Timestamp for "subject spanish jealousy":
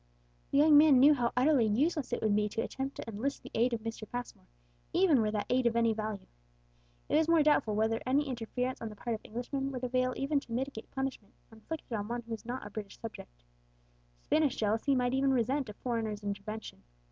12.99-14.95